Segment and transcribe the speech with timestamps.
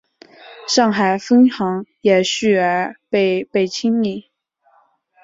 [0.67, 4.31] 上海分行也继而被被清理。